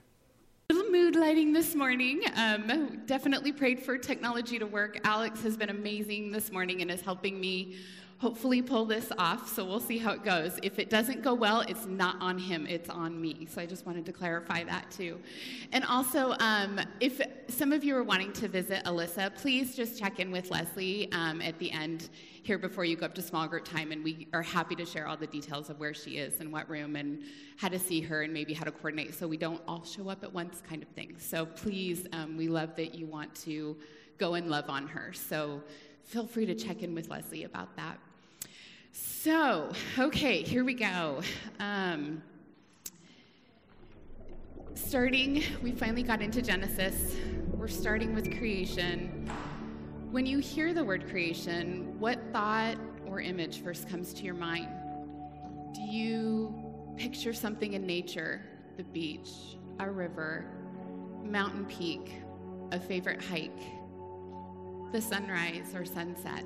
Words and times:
Little 0.71 0.93
mood 0.93 1.17
lighting 1.17 1.53
this 1.53 1.75
morning. 1.75 2.23
Um, 2.37 3.03
definitely 3.07 3.51
prayed 3.51 3.81
for 3.81 3.99
technology 3.99 4.61
to 4.61 4.67
work. 4.67 5.01
Alex 5.03 5.43
has 5.43 5.57
been 5.57 5.71
amazing 5.71 6.31
this 6.31 6.53
morning 6.53 6.81
and 6.81 6.93
is 6.93 7.01
helping 7.01 7.41
me 7.41 7.75
hopefully 8.21 8.61
pull 8.61 8.85
this 8.85 9.11
off. 9.17 9.49
So 9.49 9.65
we'll 9.65 9.81
see 9.81 9.97
how 9.97 10.13
it 10.13 10.23
goes. 10.23 10.59
If 10.63 10.79
it 10.79 10.91
doesn't 10.91 11.23
go 11.23 11.33
well, 11.33 11.63
it's 11.63 11.87
not 11.87 12.21
on 12.21 12.39
him, 12.39 12.67
it's 12.67 12.91
on 12.91 13.19
me. 13.19 13.47
So 13.51 13.63
I 13.63 13.67
just 13.67 13.87
wanted 13.87 14.05
to 14.07 14.13
clarify 14.13 14.63
that 14.65 14.91
too. 14.91 15.19
And 15.73 15.85
also, 15.87 16.35
um, 16.39 16.79
if 17.01 17.23
some 17.49 17.73
of 17.73 17.83
you 17.83 17.97
are 17.97 18.05
wanting 18.05 18.35
to 18.35 18.49
visit 18.49 18.85
Alyssa, 18.85 19.35
please 19.35 19.75
just 19.75 19.99
check 19.99 20.21
in 20.21 20.31
with 20.31 20.51
Leslie 20.51 21.11
um, 21.13 21.41
at 21.41 21.59
the 21.59 21.71
end 21.73 22.11
here 22.43 22.59
before 22.59 22.85
you 22.85 22.95
go 22.95 23.07
up 23.07 23.15
to 23.15 23.23
small 23.23 23.49
group 23.49 23.65
time. 23.65 23.91
And 23.91 24.05
we 24.05 24.29
are 24.35 24.43
happy 24.43 24.75
to 24.75 24.85
share 24.85 25.07
all 25.09 25.17
the 25.17 25.27
details 25.27 25.71
of 25.71 25.81
where 25.81 25.95
she 25.95 26.19
is 26.19 26.41
and 26.41 26.53
what 26.53 26.69
room 26.69 26.97
and 26.97 27.23
how 27.57 27.69
to 27.69 27.79
see 27.79 28.03
her 28.03 28.21
and 28.21 28.35
maybe 28.35 28.53
how 28.53 28.65
to 28.65 28.71
coordinate 28.71 29.15
so 29.15 29.27
we 29.27 29.39
don't 29.39 29.63
all 29.67 29.83
show 29.83 30.11
up 30.11 30.23
at 30.25 30.33
once 30.33 30.63
kind 30.69 30.83
of 30.83 30.89
thing. 30.91 31.17
So 31.19 31.47
please, 31.47 32.07
um, 32.13 32.37
we 32.37 32.49
love 32.49 32.77
that 32.77 32.95
you 32.95 33.07
want 33.07 33.35
to 33.47 33.79
go 34.19 34.35
and 34.35 34.51
love 34.51 34.69
on 34.69 34.87
her. 34.89 35.15
So 35.15 35.63
feel 36.05 36.27
free 36.27 36.45
to 36.45 36.55
check 36.55 36.83
in 36.83 36.95
with 36.95 37.09
Leslie 37.09 37.45
about 37.45 37.75
that. 37.77 37.99
So, 38.93 39.71
okay, 39.99 40.43
here 40.43 40.65
we 40.65 40.75
go. 40.75 41.21
Um, 41.61 42.23
starting, 44.75 45.45
we 45.63 45.73
finally 45.73 46.03
got 46.03 46.23
into 46.23 46.43
Genesis. 46.43 47.17
We're 47.53 47.69
starting 47.69 48.15
with 48.15 48.37
creation. 48.37 49.31
When 50.11 50.27
you 50.27 50.39
hear 50.39 50.75
the 50.75 50.85
word 50.85 51.09
creation, 51.09 52.01
what 52.01 52.19
thought 52.33 52.79
or 53.07 53.21
image 53.21 53.63
first 53.63 53.89
comes 53.89 54.13
to 54.15 54.25
your 54.25 54.35
mind? 54.35 54.69
Do 55.73 55.83
you 55.83 56.53
picture 56.97 57.33
something 57.33 57.75
in 57.75 57.87
nature, 57.87 58.43
the 58.77 58.85
beach, 58.85 59.29
a 59.79 59.89
river, 59.89 60.47
mountain 61.23 61.65
peak, 61.67 62.11
a 62.73 62.81
favorite 62.81 63.23
hike, 63.23 63.61
the 64.91 65.01
sunrise 65.01 65.75
or 65.77 65.85
sunset? 65.85 66.45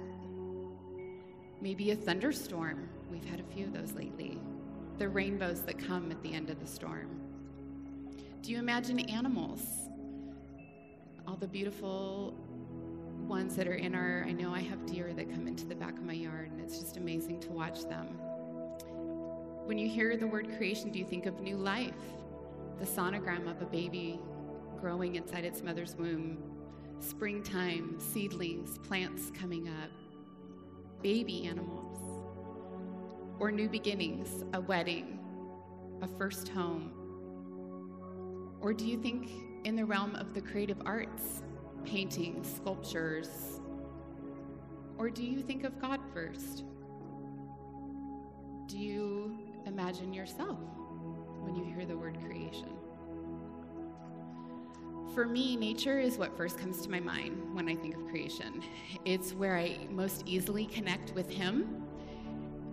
Maybe 1.65 1.93
a 1.93 1.97
thunderstorm. 1.97 2.87
We've 3.11 3.25
had 3.25 3.41
a 3.41 3.55
few 3.55 3.65
of 3.65 3.73
those 3.73 3.93
lately. 3.93 4.39
The 4.99 5.09
rainbows 5.09 5.63
that 5.63 5.79
come 5.79 6.11
at 6.11 6.23
the 6.23 6.35
end 6.35 6.51
of 6.51 6.61
the 6.61 6.67
storm. 6.67 7.09
Do 8.43 8.53
you 8.53 8.59
imagine 8.59 9.01
animals? 9.09 9.63
All 11.27 11.37
the 11.37 11.49
beautiful 11.49 12.35
ones 13.27 13.57
that 13.57 13.67
are 13.67 13.77
in 13.77 13.95
our, 13.95 14.27
I 14.29 14.33
know 14.33 14.53
I 14.53 14.61
have 14.61 14.85
deer 14.85 15.15
that 15.15 15.33
come 15.33 15.49
into 15.49 15.65
the 15.65 15.75
back 15.75 15.97
of 15.97 16.05
my 16.05 16.13
yard, 16.13 16.51
and 16.53 16.61
it's 16.61 16.79
just 16.79 16.99
amazing 16.99 17.41
to 17.41 17.49
watch 17.49 17.85
them. 17.85 18.09
When 19.65 19.79
you 19.79 19.89
hear 19.89 20.19
the 20.19 20.27
word 20.27 20.55
creation, 20.59 20.91
do 20.91 20.99
you 20.99 21.07
think 21.07 21.25
of 21.25 21.41
new 21.41 21.57
life? 21.57 21.95
The 22.79 22.85
sonogram 22.85 23.51
of 23.51 23.63
a 23.63 23.67
baby 23.67 24.21
growing 24.83 25.15
inside 25.15 25.47
its 25.47 25.63
mother's 25.63 25.97
womb, 25.97 26.43
springtime, 27.01 27.99
seedlings, 27.99 28.77
plants 28.87 29.31
coming 29.35 29.67
up, 29.69 29.91
baby 31.05 31.47
animals, 31.47 31.99
or 33.39 33.53
new 33.53 33.69
beginnings, 33.69 34.43
a 34.55 34.61
wedding, 34.63 35.19
a 36.01 36.09
first 36.09 36.49
home? 36.49 36.93
Or 38.63 38.73
do 38.73 38.87
you 38.87 38.97
think 38.97 39.31
in 39.65 39.77
the 39.77 39.85
realm 39.85 40.17
of 40.17 40.33
the 40.33 40.41
creative 40.41 40.81
arts, 40.87 41.43
painting, 41.85 42.43
sculptures? 42.43 43.61
Or 44.97 45.11
do 45.11 45.23
you 45.23 45.43
think 45.43 45.65
of 45.65 45.79
God 45.79 46.01
first? 46.15 46.65
Do 48.67 48.79
you 48.79 49.39
imagine 49.67 50.15
yourself 50.15 50.59
when 51.43 51.55
you 51.55 51.65
hear 51.65 51.85
the 51.85 51.99
word 51.99 52.17
creation? 52.25 52.73
For 55.15 55.27
me, 55.27 55.55
nature 55.55 56.01
is 56.01 56.19
what 56.19 56.37
first 56.37 56.59
comes 56.59 56.81
to 56.83 56.91
my 56.91 56.99
mind 56.99 57.41
when 57.55 57.69
I 57.69 57.77
think 57.77 57.95
of 57.95 58.05
creation. 58.09 58.65
It's 59.05 59.33
where 59.33 59.57
I 59.57 59.79
most 59.89 60.25
easily 60.27 60.67
connect 60.67 61.13
with 61.15 61.31
Him 61.31 61.85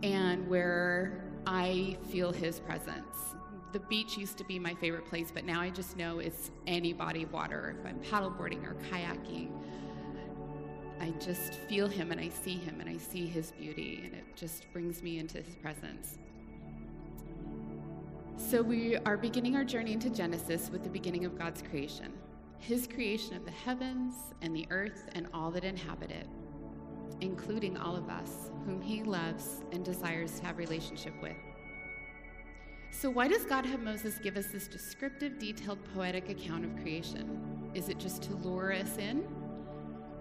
and 0.01 0.47
where 0.47 1.23
I 1.45 1.97
feel 2.09 2.31
His 2.31 2.59
presence. 2.59 3.35
The 3.73 3.79
beach 3.81 4.17
used 4.17 4.39
to 4.39 4.43
be 4.43 4.57
my 4.57 4.73
favorite 4.73 5.05
place, 5.05 5.29
but 5.31 5.45
now 5.45 5.61
I 5.61 5.69
just 5.69 5.97
know 5.97 6.17
it's 6.17 6.49
any 6.65 6.93
body 6.93 7.21
of 7.23 7.31
water. 7.31 7.75
If 7.79 7.85
I'm 7.85 7.99
paddleboarding 7.99 8.65
or 8.65 8.75
kayaking, 8.89 9.51
I 10.99 11.11
just 11.23 11.53
feel 11.69 11.87
Him 11.87 12.11
and 12.11 12.19
I 12.19 12.29
see 12.29 12.55
Him 12.55 12.79
and 12.79 12.89
I 12.89 12.97
see 12.97 13.27
His 13.27 13.51
beauty, 13.51 14.01
and 14.03 14.15
it 14.15 14.25
just 14.35 14.65
brings 14.73 15.03
me 15.03 15.19
into 15.19 15.43
His 15.43 15.53
presence. 15.57 16.17
So, 18.35 18.63
we 18.63 18.97
are 18.97 19.15
beginning 19.15 19.55
our 19.55 19.63
journey 19.63 19.93
into 19.93 20.09
Genesis 20.09 20.71
with 20.71 20.83
the 20.83 20.89
beginning 20.89 21.25
of 21.25 21.37
God's 21.37 21.61
creation 21.61 22.11
his 22.61 22.85
creation 22.85 23.35
of 23.35 23.43
the 23.43 23.51
heavens 23.51 24.13
and 24.41 24.55
the 24.55 24.67
earth 24.69 25.09
and 25.13 25.27
all 25.33 25.49
that 25.49 25.63
inhabit 25.63 26.11
it, 26.11 26.27
including 27.19 27.75
all 27.75 27.95
of 27.95 28.07
us, 28.07 28.51
whom 28.67 28.79
he 28.79 29.01
loves 29.01 29.61
and 29.71 29.83
desires 29.83 30.39
to 30.39 30.45
have 30.45 30.59
relationship 30.59 31.13
with. 31.23 31.35
So, 32.91 33.09
why 33.09 33.27
does 33.27 33.45
God 33.45 33.65
have 33.65 33.81
Moses 33.81 34.19
give 34.19 34.37
us 34.37 34.47
this 34.47 34.67
descriptive, 34.67 35.39
detailed, 35.39 35.79
poetic 35.95 36.29
account 36.29 36.63
of 36.63 36.75
creation? 36.83 37.71
Is 37.73 37.89
it 37.89 37.97
just 37.97 38.21
to 38.23 38.35
lure 38.35 38.71
us 38.73 38.97
in? 38.97 39.27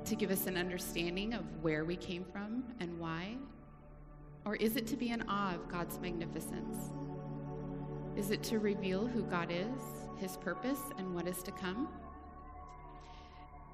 To 0.06 0.16
give 0.16 0.30
us 0.30 0.46
an 0.46 0.56
understanding 0.56 1.34
of 1.34 1.44
where 1.60 1.84
we 1.84 1.96
came 1.96 2.24
from 2.24 2.64
and 2.80 2.98
why? 2.98 3.36
Or 4.46 4.56
is 4.56 4.76
it 4.76 4.86
to 4.86 4.96
be 4.96 5.10
in 5.10 5.22
awe 5.28 5.54
of 5.54 5.68
God's 5.68 6.00
magnificence? 6.00 6.90
Is 8.16 8.30
it 8.30 8.42
to 8.44 8.58
reveal 8.58 9.06
who 9.06 9.24
God 9.24 9.50
is, 9.50 9.82
his 10.16 10.38
purpose, 10.38 10.80
and 10.96 11.14
what 11.14 11.28
is 11.28 11.42
to 11.42 11.52
come? 11.52 11.86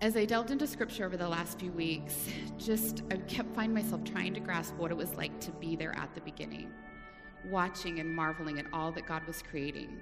As 0.02 0.16
I 0.16 0.26
delved 0.26 0.50
into 0.50 0.66
scripture 0.66 1.06
over 1.06 1.16
the 1.16 1.28
last 1.28 1.58
few 1.58 1.72
weeks, 1.72 2.28
just 2.58 3.02
I 3.10 3.16
kept 3.16 3.54
finding 3.54 3.74
myself 3.74 4.04
trying 4.04 4.34
to 4.34 4.40
grasp 4.40 4.74
what 4.76 4.90
it 4.90 4.96
was 4.96 5.14
like 5.14 5.40
to 5.40 5.50
be 5.52 5.74
there 5.74 5.96
at 5.96 6.14
the 6.14 6.20
beginning, 6.20 6.70
watching 7.46 8.00
and 8.00 8.14
marveling 8.14 8.58
at 8.58 8.66
all 8.72 8.92
that 8.92 9.06
God 9.06 9.26
was 9.26 9.42
creating. 9.42 9.98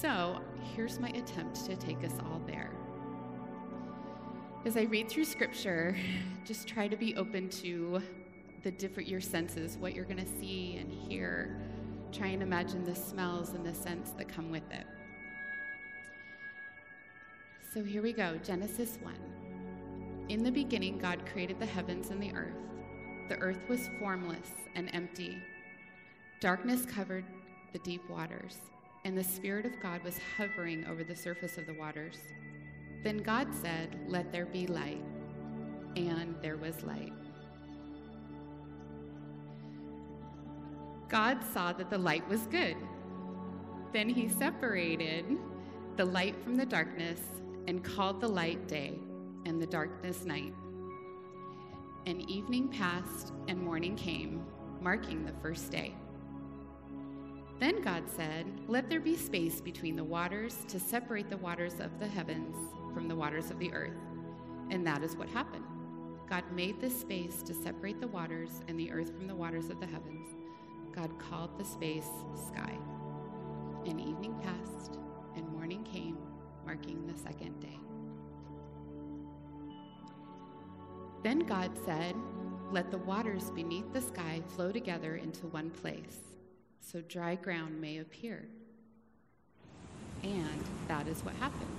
So, 0.00 0.40
here's 0.74 0.98
my 0.98 1.10
attempt 1.10 1.66
to 1.66 1.76
take 1.76 2.02
us 2.04 2.14
all 2.24 2.40
there. 2.46 2.70
As 4.64 4.78
I 4.78 4.82
read 4.82 5.10
through 5.10 5.26
scripture, 5.26 5.94
just 6.46 6.66
try 6.66 6.88
to 6.88 6.96
be 6.96 7.14
open 7.16 7.50
to 7.50 8.00
the 8.62 8.70
different 8.70 9.08
your 9.08 9.20
senses, 9.20 9.76
what 9.76 9.94
you're 9.94 10.06
going 10.06 10.24
to 10.24 10.40
see 10.40 10.78
and 10.80 10.90
hear. 10.90 11.60
Try 12.12 12.28
and 12.28 12.42
imagine 12.42 12.82
the 12.82 12.94
smells 12.94 13.50
and 13.50 13.64
the 13.64 13.74
scents 13.74 14.12
that 14.12 14.26
come 14.28 14.50
with 14.50 14.68
it. 14.72 14.86
So 17.76 17.84
here 17.84 18.00
we 18.00 18.14
go 18.14 18.38
Genesis 18.42 18.98
1. 19.02 19.14
In 20.30 20.42
the 20.42 20.50
beginning, 20.50 20.96
God 20.96 21.26
created 21.30 21.60
the 21.60 21.66
heavens 21.66 22.08
and 22.08 22.22
the 22.22 22.34
earth. 22.34 22.56
The 23.28 23.36
earth 23.36 23.68
was 23.68 23.90
formless 23.98 24.50
and 24.74 24.88
empty. 24.94 25.36
Darkness 26.40 26.86
covered 26.86 27.26
the 27.74 27.78
deep 27.80 28.00
waters, 28.08 28.56
and 29.04 29.14
the 29.14 29.22
Spirit 29.22 29.66
of 29.66 29.78
God 29.78 30.02
was 30.04 30.18
hovering 30.38 30.86
over 30.86 31.04
the 31.04 31.14
surface 31.14 31.58
of 31.58 31.66
the 31.66 31.74
waters. 31.74 32.16
Then 33.04 33.18
God 33.18 33.48
said, 33.54 33.94
Let 34.08 34.32
there 34.32 34.46
be 34.46 34.66
light. 34.66 35.04
And 35.96 36.34
there 36.40 36.56
was 36.56 36.82
light. 36.82 37.12
God 41.10 41.44
saw 41.52 41.74
that 41.74 41.90
the 41.90 41.98
light 41.98 42.26
was 42.26 42.46
good. 42.46 42.78
Then 43.92 44.08
he 44.08 44.30
separated 44.30 45.26
the 45.98 46.06
light 46.06 46.42
from 46.42 46.56
the 46.56 46.64
darkness 46.64 47.20
and 47.66 47.82
called 47.82 48.20
the 48.20 48.28
light 48.28 48.66
day 48.68 48.98
and 49.44 49.60
the 49.60 49.66
darkness 49.66 50.24
night. 50.24 50.54
And 52.06 52.28
evening 52.30 52.68
passed 52.68 53.32
and 53.48 53.60
morning 53.60 53.96
came, 53.96 54.44
marking 54.80 55.24
the 55.24 55.32
first 55.42 55.70
day. 55.70 55.94
Then 57.58 57.80
God 57.80 58.04
said, 58.08 58.46
Let 58.68 58.90
there 58.90 59.00
be 59.00 59.16
space 59.16 59.60
between 59.60 59.96
the 59.96 60.04
waters 60.04 60.64
to 60.68 60.78
separate 60.78 61.30
the 61.30 61.38
waters 61.38 61.80
of 61.80 61.98
the 61.98 62.06
heavens 62.06 62.54
from 62.92 63.08
the 63.08 63.16
waters 63.16 63.50
of 63.50 63.58
the 63.58 63.72
earth. 63.72 63.96
And 64.70 64.86
that 64.86 65.02
is 65.02 65.16
what 65.16 65.28
happened. 65.28 65.64
God 66.28 66.44
made 66.52 66.80
this 66.80 67.00
space 67.00 67.42
to 67.42 67.54
separate 67.54 68.00
the 68.00 68.08
waters 68.08 68.60
and 68.68 68.78
the 68.78 68.90
earth 68.90 69.14
from 69.16 69.26
the 69.26 69.34
waters 69.34 69.70
of 69.70 69.80
the 69.80 69.86
heavens. 69.86 70.26
God 70.94 71.10
called 71.18 71.58
the 71.58 71.64
space 71.64 72.08
sky. 72.48 72.76
And 73.86 74.00
evening 74.00 74.34
passed, 74.42 74.98
and 75.36 75.48
morning 75.48 75.84
came, 75.84 76.18
marking 76.66 77.06
the 77.06 77.16
second 77.16 77.58
day. 77.60 77.78
Then 81.22 81.38
God 81.40 81.70
said, 81.84 82.14
Let 82.72 82.90
the 82.90 82.98
waters 82.98 83.50
beneath 83.50 83.92
the 83.92 84.02
sky 84.02 84.42
flow 84.48 84.72
together 84.72 85.16
into 85.16 85.46
one 85.46 85.70
place, 85.70 86.18
so 86.80 87.00
dry 87.02 87.36
ground 87.36 87.80
may 87.80 87.98
appear. 87.98 88.48
And 90.22 90.64
that 90.88 91.06
is 91.06 91.24
what 91.24 91.34
happened. 91.36 91.76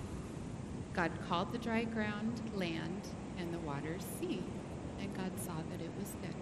God 0.93 1.11
called 1.27 1.51
the 1.51 1.57
dry 1.57 1.83
ground 1.83 2.41
land 2.55 3.09
and 3.37 3.53
the 3.53 3.59
waters 3.59 4.03
sea, 4.19 4.41
and 4.99 5.15
God 5.15 5.31
saw 5.37 5.55
that 5.69 5.81
it 5.81 5.91
was 5.99 6.15
good. 6.21 6.35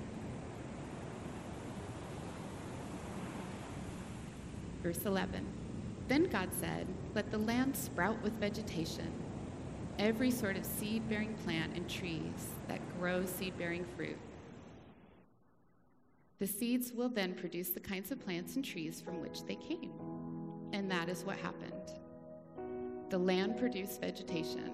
Verse 4.83 5.03
11 5.03 5.64
Then 6.07 6.25
God 6.25 6.49
said, 6.59 6.87
Let 7.13 7.31
the 7.31 7.37
land 7.37 7.75
sprout 7.75 8.21
with 8.21 8.33
vegetation, 8.33 9.11
every 9.97 10.29
sort 10.29 10.57
of 10.57 10.65
seed 10.65 11.07
bearing 11.09 11.33
plant 11.43 11.75
and 11.75 11.89
trees 11.89 12.49
that 12.67 12.79
grow 12.99 13.25
seed 13.25 13.57
bearing 13.57 13.85
fruit. 13.95 14.17
The 16.37 16.47
seeds 16.47 16.91
will 16.91 17.09
then 17.09 17.33
produce 17.33 17.69
the 17.69 17.79
kinds 17.79 18.11
of 18.11 18.19
plants 18.19 18.55
and 18.55 18.63
trees 18.63 19.01
from 19.01 19.21
which 19.21 19.45
they 19.45 19.55
came. 19.55 19.91
And 20.73 20.91
that 20.91 21.09
is 21.09 21.23
what 21.23 21.37
happened. 21.37 21.71
The 23.09 23.17
land 23.17 23.57
produced 23.57 24.01
vegetation. 24.01 24.71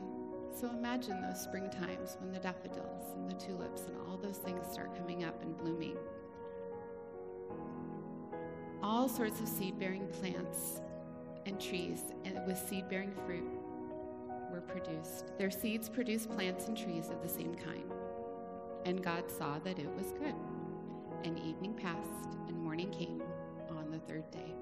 So 0.59 0.69
imagine 0.69 1.21
those 1.21 1.39
spring 1.39 1.69
times 1.69 2.17
when 2.19 2.31
the 2.31 2.39
daffodils 2.39 3.13
and 3.15 3.29
the 3.29 3.35
tulips 3.35 3.83
and 3.83 3.95
all 4.07 4.17
those 4.17 4.37
things 4.37 4.65
start 4.71 4.97
coming 4.97 5.23
up 5.23 5.41
and 5.43 5.55
blooming. 5.55 5.97
All 8.81 9.07
sorts 9.07 9.39
of 9.39 9.47
seed 9.47 9.79
bearing 9.79 10.07
plants 10.07 10.81
and 11.45 11.59
trees 11.59 12.01
and 12.25 12.39
with 12.45 12.57
seed 12.57 12.89
bearing 12.89 13.13
fruit 13.25 13.47
were 14.51 14.61
produced. 14.61 15.37
Their 15.37 15.51
seeds 15.51 15.89
produced 15.89 16.29
plants 16.29 16.67
and 16.67 16.77
trees 16.77 17.09
of 17.09 17.21
the 17.21 17.29
same 17.29 17.55
kind. 17.55 17.91
And 18.85 19.03
God 19.03 19.29
saw 19.29 19.59
that 19.59 19.79
it 19.79 19.89
was 19.95 20.11
good. 20.11 20.35
And 21.23 21.37
evening 21.39 21.73
passed, 21.73 22.35
and 22.47 22.57
morning 22.57 22.89
came 22.89 23.21
on 23.69 23.91
the 23.91 23.99
third 23.99 24.29
day. 24.31 24.53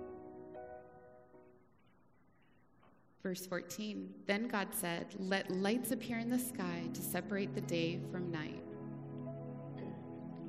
Verse 3.23 3.45
14 3.45 4.13
Then 4.27 4.47
God 4.47 4.69
said, 4.71 5.07
Let 5.19 5.49
lights 5.51 5.91
appear 5.91 6.19
in 6.19 6.29
the 6.29 6.39
sky 6.39 6.83
to 6.93 7.01
separate 7.01 7.55
the 7.55 7.61
day 7.61 7.99
from 8.11 8.31
night. 8.31 8.63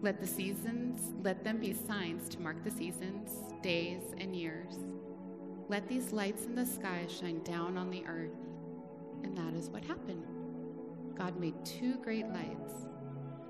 Let 0.03 0.21
the 0.21 0.27
seasons, 0.27 1.13
let 1.23 1.45
them 1.45 1.59
be 1.59 1.75
signs 1.75 2.29
to 2.31 2.41
mark 2.41 2.65
the 2.65 2.71
seasons, 2.71 3.31
days, 3.63 4.03
and 4.19 4.35
years. 4.35 4.77
Let 5.71 5.87
these 5.87 6.13
lights 6.13 6.47
in 6.47 6.57
the 6.57 6.67
sky 6.67 7.07
shine 7.09 7.45
down 7.45 7.79
on 7.79 7.91
the 7.91 8.05
earth. 8.05 8.35
And 9.23 9.39
that 9.39 9.55
is 9.55 9.71
what 9.71 9.85
happened. 9.85 10.25
God 11.17 11.39
made 11.39 11.55
two 11.65 11.95
great 11.99 12.27
lights 12.27 12.89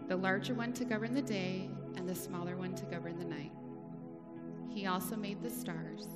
the 0.06 0.16
larger 0.16 0.52
one 0.52 0.74
to 0.74 0.84
govern 0.84 1.14
the 1.14 1.22
day, 1.22 1.70
and 1.96 2.06
the 2.06 2.14
smaller 2.14 2.56
one 2.56 2.74
to 2.74 2.84
govern 2.84 3.16
the 3.18 3.24
night. 3.24 3.52
He 4.68 4.86
also 4.86 5.16
made 5.16 5.40
the 5.40 5.48
stars. 5.48 6.08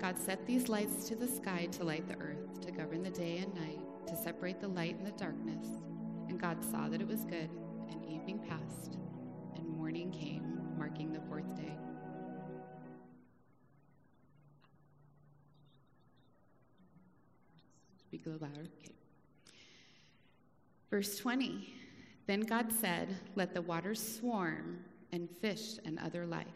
God 0.00 0.16
set 0.16 0.46
these 0.46 0.68
lights 0.68 1.08
to 1.08 1.16
the 1.16 1.28
sky 1.28 1.68
to 1.72 1.84
light 1.84 2.08
the 2.08 2.16
earth, 2.16 2.60
to 2.62 2.70
govern 2.70 3.02
the 3.02 3.10
day 3.10 3.38
and 3.38 3.52
night, 3.54 3.80
to 4.06 4.16
separate 4.16 4.60
the 4.60 4.68
light 4.68 4.96
and 4.96 5.06
the 5.06 5.10
darkness. 5.12 5.66
And 6.28 6.40
God 6.40 6.64
saw 6.64 6.88
that 6.88 7.02
it 7.02 7.08
was 7.08 7.24
good, 7.24 7.50
and 7.90 8.06
evening 8.06 8.38
passed, 8.38 8.96
and 9.56 9.68
morning 9.68 10.10
came, 10.10 10.60
marking 10.78 11.12
the 11.12 11.20
fourth 11.28 11.51
Speak 18.22 18.40
louder. 18.40 18.60
Okay. 18.60 18.94
Verse 20.90 21.16
20 21.18 21.74
Then 22.26 22.40
God 22.42 22.72
said, 22.72 23.16
Let 23.34 23.52
the 23.54 23.62
waters 23.62 24.16
swarm, 24.20 24.78
and 25.12 25.28
fish 25.40 25.78
and 25.84 25.98
other 25.98 26.24
life. 26.26 26.46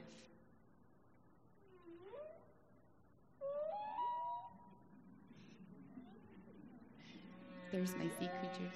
There's 7.73 7.95
my 7.97 8.09
sea 8.19 8.31
creatures. 8.41 8.73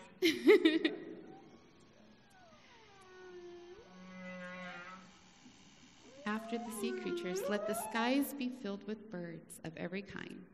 After 6.26 6.58
the 6.58 6.70
sea 6.80 6.92
creatures, 6.92 7.40
let 7.48 7.66
the 7.66 7.74
skies 7.74 8.34
be 8.34 8.50
filled 8.62 8.86
with 8.86 9.10
birds 9.10 9.60
of 9.64 9.72
every 9.76 10.02
kind. 10.02 10.44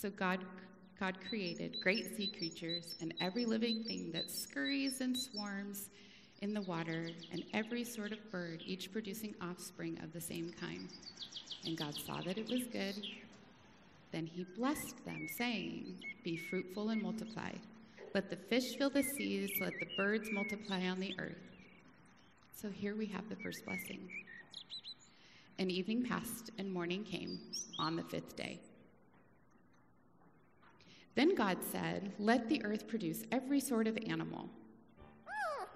So 0.00 0.10
God, 0.10 0.40
God 1.00 1.16
created 1.30 1.80
great 1.82 2.14
sea 2.14 2.26
creatures 2.26 2.94
and 3.00 3.14
every 3.22 3.46
living 3.46 3.82
thing 3.84 4.12
that 4.12 4.30
scurries 4.30 5.00
and 5.00 5.16
swarms 5.18 5.88
in 6.42 6.54
the 6.54 6.62
water, 6.62 7.10
and 7.32 7.42
every 7.52 7.84
sort 7.84 8.12
of 8.12 8.30
bird, 8.30 8.62
each 8.66 8.92
producing 8.92 9.34
offspring 9.42 9.98
of 10.02 10.12
the 10.12 10.20
same 10.20 10.52
kind. 10.58 10.88
And 11.64 11.76
God 11.76 11.94
saw 11.94 12.20
that 12.22 12.38
it 12.38 12.48
was 12.48 12.64
good. 12.72 12.94
Then 14.10 14.26
he 14.26 14.44
blessed 14.56 15.04
them, 15.04 15.26
saying, 15.36 15.96
Be 16.24 16.36
fruitful 16.36 16.90
and 16.90 17.02
multiply. 17.02 17.52
Let 18.14 18.30
the 18.30 18.36
fish 18.36 18.76
fill 18.78 18.90
the 18.90 19.02
seas, 19.02 19.50
let 19.60 19.72
the 19.80 19.86
birds 19.96 20.28
multiply 20.32 20.86
on 20.86 20.98
the 20.98 21.14
earth. 21.18 21.36
So 22.54 22.70
here 22.70 22.96
we 22.96 23.06
have 23.06 23.28
the 23.28 23.36
first 23.36 23.64
blessing. 23.66 24.08
And 25.58 25.70
evening 25.70 26.06
passed, 26.06 26.50
and 26.58 26.72
morning 26.72 27.04
came 27.04 27.38
on 27.78 27.96
the 27.96 28.02
fifth 28.04 28.34
day. 28.34 28.60
Then 31.14 31.34
God 31.34 31.58
said, 31.70 32.12
Let 32.18 32.48
the 32.48 32.64
earth 32.64 32.86
produce 32.86 33.24
every 33.32 33.60
sort 33.60 33.86
of 33.86 33.98
animal, 34.06 34.48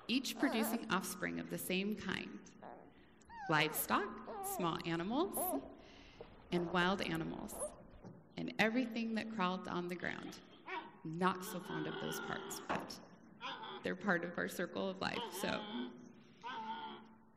each 0.08 0.38
producing 0.38 0.86
offspring 0.90 1.40
of 1.40 1.50
the 1.50 1.58
same 1.58 1.96
kind 1.96 2.38
livestock, 3.50 4.08
small 4.56 4.78
animals, 4.86 5.36
and 6.52 6.70
wild 6.72 7.02
animals, 7.02 7.54
and 8.38 8.54
everything 8.58 9.14
that 9.14 9.34
crawled 9.34 9.68
on 9.68 9.88
the 9.88 9.94
ground. 9.94 10.38
Not 11.04 11.44
so 11.44 11.60
fond 11.60 11.86
of 11.86 11.94
those 12.00 12.20
parts, 12.20 12.62
but 12.68 12.94
they're 13.82 13.94
part 13.94 14.24
of 14.24 14.30
our 14.38 14.48
circle 14.48 14.88
of 14.88 15.00
life. 15.00 15.18
So 15.42 15.60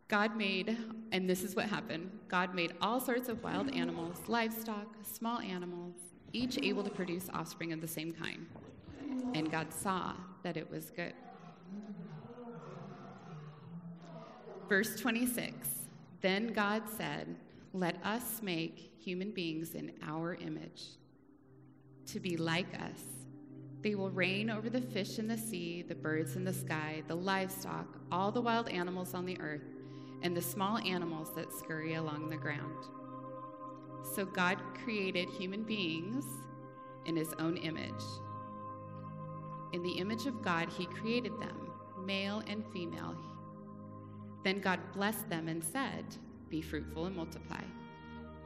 God 0.08 0.38
made, 0.38 0.78
and 1.12 1.30
this 1.30 1.44
is 1.44 1.56
what 1.56 1.66
happened 1.66 2.10
God 2.30 2.56
made 2.56 2.74
all 2.82 3.00
sorts 3.02 3.28
of 3.28 3.44
wild 3.44 3.70
animals, 3.74 4.22
livestock, 4.28 4.88
small 5.04 5.40
animals, 5.40 5.96
each 6.34 6.58
able 6.62 6.84
to 6.84 6.90
produce 6.90 7.30
offspring 7.34 7.74
of 7.74 7.82
the 7.82 7.88
same 7.88 8.14
kind. 8.14 8.46
And 9.34 9.52
God 9.52 9.74
saw 9.74 10.14
that 10.44 10.58
it 10.58 10.70
was 10.70 10.90
good. 10.90 11.14
Verse 14.70 15.00
26 15.00 15.68
Then 16.22 16.54
God 16.54 16.84
said, 16.98 17.36
Let 17.74 18.04
us 18.06 18.42
make 18.42 18.92
human 19.00 19.32
beings 19.32 19.76
in 19.76 19.94
our 20.04 20.36
image, 20.36 20.84
to 22.08 22.20
be 22.20 22.36
like 22.36 22.74
us. 22.76 23.02
They 23.82 23.96
will 23.96 24.10
reign 24.10 24.50
over 24.50 24.70
the 24.70 24.82
fish 24.82 25.20
in 25.20 25.28
the 25.28 25.38
sea, 25.38 25.82
the 25.82 25.96
birds 25.96 26.36
in 26.36 26.44
the 26.44 26.54
sky, 26.54 27.04
the 27.08 27.16
livestock, 27.16 27.88
all 28.12 28.32
the 28.32 28.42
wild 28.42 28.68
animals 28.68 29.14
on 29.14 29.26
the 29.26 29.40
earth, 29.40 29.62
and 30.24 30.36
the 30.36 30.42
small 30.42 30.78
animals 30.80 31.34
that 31.36 31.54
scurry 31.54 31.94
along 31.94 32.30
the 32.30 32.38
ground. 32.38 32.86
So 34.04 34.26
God 34.26 34.58
created 34.84 35.30
human 35.30 35.64
beings 35.64 36.26
in 37.06 37.16
his 37.16 37.34
own 37.40 37.58
image. 37.58 38.04
In 39.74 39.84
the 39.84 39.92
image 39.92 40.26
of 40.26 40.42
God, 40.42 40.70
he 40.70 40.86
created 40.86 41.40
them, 41.40 41.72
male 42.06 42.42
and 42.48 42.64
female. 42.72 43.16
Then 44.44 44.60
God 44.62 44.80
blessed 44.94 45.30
them 45.30 45.48
and 45.48 45.64
said, 45.64 46.06
Be 46.50 46.62
fruitful 46.62 47.06
and 47.06 47.16
multiply, 47.16 47.62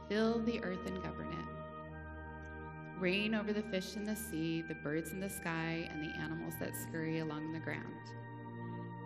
fill 0.08 0.40
the 0.40 0.62
earth 0.64 0.86
and 0.86 1.02
govern 1.02 1.32
it. 1.32 3.00
Reign 3.00 3.34
over 3.34 3.52
the 3.52 3.62
fish 3.62 3.96
in 3.96 4.04
the 4.04 4.16
sea, 4.16 4.62
the 4.62 4.74
birds 4.74 5.12
in 5.12 5.20
the 5.20 5.28
sky, 5.28 5.88
and 5.90 6.02
the 6.02 6.16
animals 6.20 6.54
that 6.60 6.76
scurry 6.76 7.20
along 7.20 7.52
the 7.52 7.58
ground. 7.58 7.94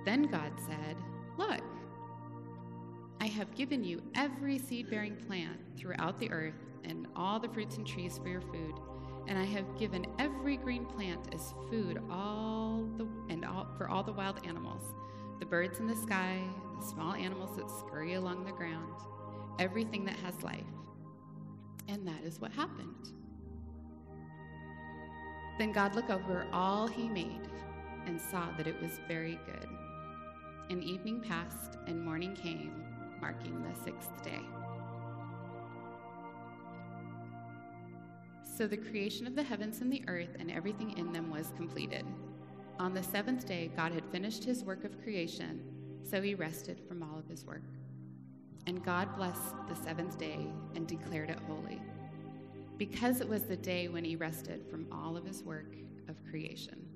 Then 0.05 0.25
God 0.25 0.53
said, 0.67 0.97
Look, 1.37 1.63
I 3.27 3.29
have 3.31 3.53
given 3.57 3.83
you 3.83 4.01
every 4.15 4.57
seed 4.57 4.89
bearing 4.89 5.17
plant 5.17 5.59
throughout 5.77 6.17
the 6.21 6.31
earth 6.31 6.63
and 6.85 7.09
all 7.17 7.41
the 7.41 7.49
fruits 7.49 7.77
and 7.77 7.85
trees 7.85 8.19
for 8.19 8.29
your 8.29 8.41
food. 8.41 8.75
And 9.27 9.37
I 9.37 9.43
have 9.43 9.77
given 9.77 10.07
every 10.21 10.57
green 10.57 10.87
plant 10.87 11.35
as 11.35 11.53
food 11.69 12.01
all 12.09 12.89
the, 12.97 13.09
and 13.29 13.45
all, 13.45 13.67
for 13.77 13.91
all 13.91 14.05
the 14.05 14.13
wild 14.13 14.47
animals, 14.47 14.95
the 15.41 15.45
birds 15.45 15.81
in 15.81 15.89
the 15.89 15.97
sky, 15.97 16.39
the 16.79 16.87
small 16.87 17.15
animals 17.15 17.57
that 17.57 17.69
scurry 17.69 18.15
along 18.15 18.45
the 18.45 18.53
ground, 18.53 18.95
everything 19.59 20.05
that 20.05 20.17
has 20.21 20.45
life. 20.45 20.63
And 21.89 22.07
that 22.07 22.23
is 22.23 22.41
what 22.41 22.53
happened. 22.53 23.09
Then 25.59 25.73
God 25.73 25.97
looked 25.97 26.11
over 26.11 26.47
all 26.53 26.87
he 26.87 27.09
made 27.09 27.49
and 28.07 28.21
saw 28.21 28.53
that 28.57 28.69
it 28.69 28.81
was 28.81 29.01
very 29.09 29.41
good. 29.47 29.69
And 30.71 30.85
evening 30.85 31.23
passed 31.23 31.77
and 31.89 32.05
morning 32.05 32.37
came, 32.37 32.86
marking 33.27 33.61
the 33.61 33.75
sixth 33.83 34.23
day. 34.23 34.39
So 38.57 38.69
the 38.69 38.77
creation 38.77 39.27
of 39.27 39.35
the 39.35 39.43
heavens 39.43 39.81
and 39.81 39.93
the 39.93 40.05
earth 40.07 40.37
and 40.39 40.49
everything 40.49 40.97
in 40.97 41.13
them 41.13 41.29
was 41.29 41.53
completed. 41.57 42.07
On 42.79 42.95
the 42.95 43.03
seventh 43.03 43.45
day, 43.45 43.73
God 43.77 43.91
had 43.91 44.07
finished 44.13 44.45
his 44.45 44.63
work 44.63 44.85
of 44.85 45.03
creation, 45.03 45.61
so 46.09 46.23
he 46.23 46.37
rested 46.37 46.81
from 46.87 47.03
all 47.03 47.19
of 47.19 47.27
his 47.27 47.45
work. 47.45 47.65
And 48.69 48.85
God 48.85 49.17
blessed 49.17 49.57
the 49.69 49.75
seventh 49.75 50.17
day 50.19 50.47
and 50.77 50.87
declared 50.87 51.31
it 51.31 51.41
holy, 51.49 51.83
because 52.79 53.21
it 53.21 53.29
was 53.29 53.43
the 53.43 53.57
day 53.57 53.89
when 53.89 54.05
he 54.05 54.15
rested 54.15 54.65
from 54.71 54.87
all 54.93 55.17
of 55.17 55.25
his 55.25 55.43
work 55.43 55.75
of 56.07 56.15
creation. 56.31 56.87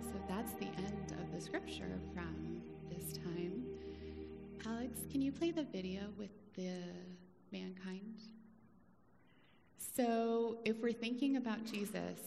So 0.00 0.14
that's 0.30 0.54
the 0.54 0.68
end 0.78 1.12
of 1.20 1.30
the 1.34 1.40
scripture 1.42 2.00
from 2.14 2.62
this 2.88 3.18
time. 3.18 3.65
Alex, 4.68 5.02
can 5.12 5.22
you 5.22 5.30
play 5.30 5.52
the 5.52 5.62
video 5.62 6.00
with 6.18 6.30
the 6.56 6.72
mankind? 7.52 8.20
So, 9.94 10.58
if 10.64 10.78
we're 10.82 10.92
thinking 10.92 11.36
about 11.36 11.64
Jesus 11.64 12.18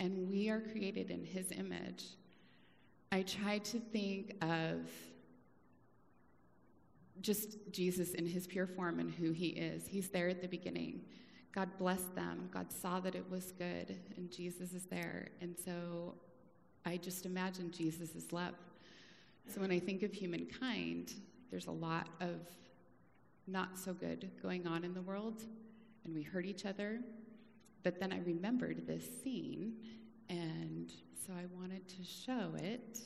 and 0.00 0.28
we 0.28 0.48
are 0.50 0.60
created 0.60 1.10
in 1.10 1.24
his 1.24 1.52
image, 1.52 2.04
I 3.12 3.22
try 3.22 3.58
to 3.58 3.78
think 3.78 4.34
of 4.42 4.90
just 7.20 7.58
Jesus 7.70 8.10
in 8.14 8.26
his 8.26 8.46
pure 8.48 8.66
form 8.66 8.98
and 8.98 9.10
who 9.10 9.30
he 9.30 9.48
is. 9.48 9.86
He's 9.86 10.08
there 10.08 10.28
at 10.28 10.42
the 10.42 10.48
beginning. 10.48 11.02
God 11.52 11.68
blessed 11.78 12.12
them. 12.16 12.48
God 12.52 12.72
saw 12.72 12.98
that 13.00 13.14
it 13.14 13.24
was 13.30 13.52
good, 13.52 13.96
and 14.16 14.32
Jesus 14.32 14.72
is 14.72 14.86
there. 14.86 15.28
And 15.40 15.54
so 15.64 16.14
I 16.84 16.96
just 16.96 17.24
imagine 17.24 17.70
Jesus' 17.70 18.32
love. 18.32 18.54
So 19.54 19.60
when 19.60 19.70
I 19.70 19.78
think 19.78 20.02
of 20.02 20.12
humankind, 20.12 21.14
there's 21.50 21.66
a 21.66 21.72
lot 21.72 22.08
of 22.20 22.40
not 23.46 23.78
so 23.78 23.94
good 23.94 24.30
going 24.42 24.66
on 24.66 24.84
in 24.84 24.92
the 24.94 25.02
world, 25.02 25.42
and 26.04 26.14
we 26.14 26.22
hurt 26.22 26.44
each 26.44 26.66
other. 26.66 27.00
But 27.82 27.98
then 28.00 28.12
I 28.12 28.18
remembered 28.18 28.86
this 28.86 29.04
scene, 29.22 29.74
and 30.28 30.92
so 31.26 31.32
I 31.32 31.46
wanted 31.58 31.88
to 31.88 32.04
show 32.04 32.54
it 32.56 32.98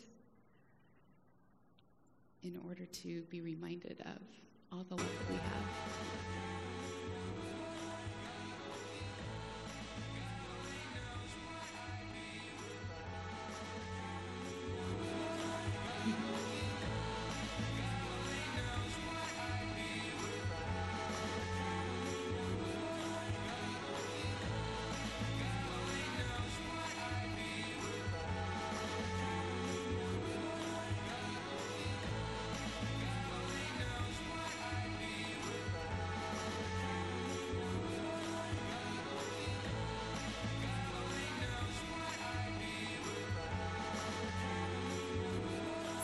in 2.43 2.59
order 2.67 2.85
to 2.87 3.23
be 3.31 3.41
reminded 3.41 4.01
of 4.01 4.23
all 4.73 4.85
the 4.89 4.97
love 4.97 5.07
that 5.19 5.31
we 5.31 5.37
have. 5.37 6.82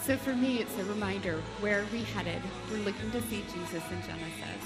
So 0.09 0.17
for 0.17 0.35
me, 0.35 0.59
it's 0.59 0.75
a 0.79 0.85
reminder 0.85 1.35
where 1.61 1.81
are 1.81 1.87
we 1.93 1.99
headed? 1.99 2.41
We're 2.71 2.79
looking 2.79 3.11
to 3.11 3.21
see 3.25 3.45
Jesus 3.53 3.83
in 3.91 4.01
Genesis. 4.07 4.65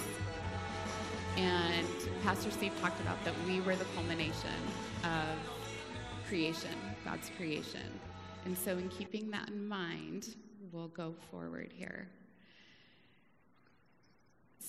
And 1.36 1.88
Pastor 2.22 2.52
Steve 2.52 2.70
talked 2.80 3.00
about 3.00 3.24
that 3.24 3.34
we 3.44 3.60
were 3.60 3.74
the 3.74 3.84
culmination 3.96 4.54
of 5.02 6.28
creation, 6.28 6.70
God's 7.04 7.28
creation. 7.36 7.80
And 8.44 8.56
so, 8.56 8.78
in 8.78 8.88
keeping 8.88 9.32
that 9.32 9.48
in 9.48 9.66
mind, 9.66 10.36
we'll 10.70 10.86
go 10.86 11.12
forward 11.28 11.72
here. 11.76 12.06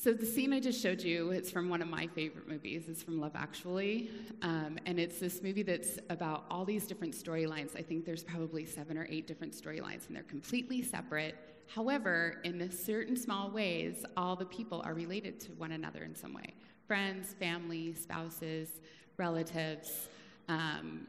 So 0.03 0.11
the 0.11 0.25
scene 0.25 0.51
I 0.51 0.59
just 0.59 0.81
showed 0.81 1.01
you, 1.01 1.31
it's 1.31 1.49
from 1.49 1.69
one 1.69 1.81
of 1.81 1.87
my 1.87 2.07
favorite 2.07 2.45
movies. 2.45 2.89
It's 2.89 3.01
from 3.01 3.21
Love 3.21 3.31
Actually, 3.35 4.09
um, 4.41 4.77
and 4.85 4.99
it's 4.99 5.17
this 5.17 5.41
movie 5.41 5.63
that's 5.63 5.97
about 6.09 6.43
all 6.51 6.65
these 6.65 6.85
different 6.85 7.13
storylines. 7.13 7.73
I 7.77 7.83
think 7.83 8.03
there's 8.03 8.21
probably 8.21 8.65
seven 8.65 8.97
or 8.97 9.07
eight 9.09 9.27
different 9.27 9.53
storylines, 9.53 10.07
and 10.07 10.13
they're 10.13 10.23
completely 10.23 10.81
separate. 10.81 11.35
However, 11.73 12.41
in 12.43 12.69
certain 12.69 13.15
small 13.15 13.49
ways, 13.49 14.03
all 14.17 14.35
the 14.35 14.45
people 14.45 14.81
are 14.83 14.93
related 14.93 15.39
to 15.39 15.53
one 15.53 15.71
another 15.71 16.03
in 16.03 16.15
some 16.15 16.33
way: 16.33 16.53
friends, 16.85 17.33
family, 17.39 17.93
spouses, 17.93 18.81
relatives, 19.15 20.09
um, 20.49 21.07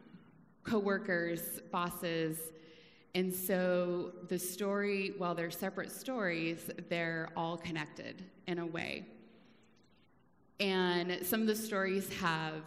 coworkers, 0.63 1.59
bosses. 1.73 2.53
And 3.15 3.33
so 3.33 4.13
the 4.29 4.39
story, 4.39 5.15
while 5.19 5.35
they're 5.35 5.51
separate 5.51 5.93
stories, 5.93 6.71
they're 6.89 7.31
all 7.37 7.57
connected 7.57 8.25
in 8.49 8.59
a 8.59 8.67
way. 8.67 9.07
And 10.59 11.19
some 11.25 11.41
of 11.41 11.47
the 11.47 11.55
stories 11.55 12.13
have 12.15 12.63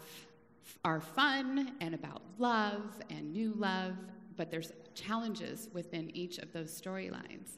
are 0.85 1.01
fun 1.01 1.73
and 1.81 1.93
about 1.93 2.21
love 2.37 3.01
and 3.09 3.33
new 3.33 3.53
love, 3.57 3.93
but 4.37 4.49
there's 4.49 4.71
challenges 4.93 5.67
within 5.73 6.15
each 6.15 6.37
of 6.37 6.53
those 6.53 6.69
storylines. 6.69 7.57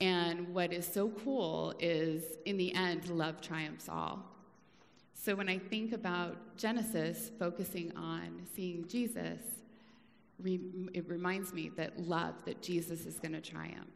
And 0.00 0.54
what 0.54 0.72
is 0.72 0.86
so 0.86 1.08
cool 1.24 1.74
is 1.80 2.22
in 2.46 2.56
the 2.56 2.72
end, 2.74 3.08
love 3.08 3.40
triumphs 3.40 3.88
all. 3.88 4.24
So 5.14 5.34
when 5.34 5.48
I 5.48 5.58
think 5.58 5.92
about 5.92 6.56
Genesis 6.56 7.32
focusing 7.38 7.92
on 7.96 8.42
seeing 8.54 8.86
Jesus, 8.86 9.40
it 10.44 11.08
reminds 11.08 11.52
me 11.52 11.70
that 11.76 11.98
love, 11.98 12.44
that 12.44 12.62
Jesus 12.62 13.06
is 13.06 13.18
going 13.18 13.32
to 13.32 13.40
triumph. 13.40 13.90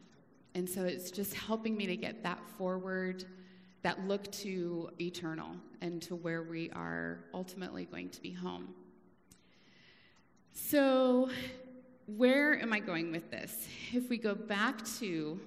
And 0.55 0.69
so 0.69 0.83
it's 0.83 1.09
just 1.09 1.33
helping 1.33 1.75
me 1.75 1.87
to 1.87 1.95
get 1.95 2.23
that 2.23 2.39
forward, 2.57 3.25
that 3.81 4.07
look 4.07 4.31
to 4.31 4.89
eternal 4.99 5.55
and 5.81 6.01
to 6.03 6.15
where 6.15 6.43
we 6.43 6.69
are 6.71 7.25
ultimately 7.33 7.85
going 7.85 8.09
to 8.09 8.21
be 8.21 8.31
home. 8.31 8.69
So, 10.51 11.29
where 12.05 12.61
am 12.61 12.73
I 12.73 12.79
going 12.79 13.11
with 13.11 13.31
this? 13.31 13.67
If 13.91 14.09
we 14.09 14.17
go 14.17 14.35
back 14.35 14.85
to 14.99 15.39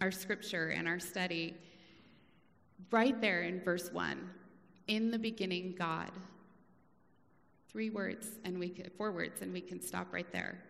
our 0.00 0.10
scripture 0.10 0.68
and 0.68 0.88
our 0.88 0.98
study, 0.98 1.54
right 2.90 3.20
there 3.20 3.42
in 3.42 3.60
verse 3.60 3.92
1, 3.92 4.18
in 4.86 5.10
the 5.10 5.18
beginning, 5.18 5.74
God. 5.78 6.10
Three 7.74 7.90
words 7.90 8.38
and 8.44 8.56
we 8.56 8.68
can, 8.68 8.88
four 8.96 9.10
words 9.10 9.42
and 9.42 9.52
we 9.52 9.60
can 9.60 9.82
stop 9.82 10.12
right 10.12 10.30
there. 10.30 10.60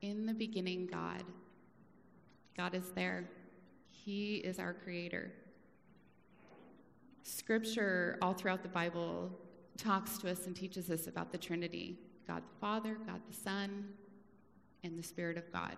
In 0.00 0.24
the 0.24 0.32
beginning, 0.32 0.86
God. 0.86 1.22
God 2.56 2.74
is 2.74 2.88
there. 2.94 3.28
He 3.90 4.36
is 4.36 4.58
our 4.58 4.72
creator. 4.72 5.30
Scripture, 7.22 8.16
all 8.22 8.32
throughout 8.32 8.62
the 8.62 8.68
Bible, 8.70 9.30
talks 9.76 10.16
to 10.16 10.30
us 10.30 10.46
and 10.46 10.56
teaches 10.56 10.88
us 10.90 11.06
about 11.06 11.32
the 11.32 11.36
Trinity 11.36 11.98
God 12.26 12.42
the 12.42 12.58
Father, 12.58 12.96
God 13.06 13.20
the 13.28 13.36
Son, 13.36 13.86
and 14.84 14.98
the 14.98 15.02
Spirit 15.02 15.36
of 15.36 15.52
God. 15.52 15.76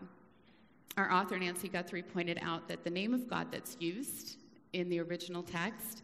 Our 0.96 1.10
author, 1.12 1.36
Nancy 1.36 1.68
Guthrie, 1.68 2.04
pointed 2.04 2.38
out 2.42 2.68
that 2.68 2.84
the 2.84 2.90
name 2.90 3.12
of 3.12 3.28
God 3.28 3.48
that's 3.50 3.76
used 3.80 4.36
in 4.72 4.88
the 4.88 5.00
original 5.00 5.42
text 5.42 6.02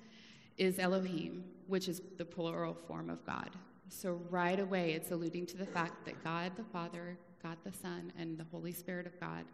is 0.56 0.80
Elohim, 0.80 1.44
which 1.68 1.88
is 1.88 2.02
the 2.18 2.24
plural 2.24 2.74
form 2.74 3.10
of 3.10 3.24
God. 3.24 3.50
So, 3.88 4.20
right 4.30 4.58
away, 4.58 4.92
it's 4.92 5.10
alluding 5.12 5.46
to 5.46 5.56
the 5.56 5.66
fact 5.66 6.04
that 6.06 6.22
God 6.24 6.52
the 6.56 6.64
Father, 6.64 7.16
God 7.42 7.56
the 7.64 7.72
Son, 7.72 8.12
and 8.18 8.36
the 8.36 8.46
Holy 8.50 8.72
Spirit 8.72 9.06
of 9.06 9.18
God 9.20 9.44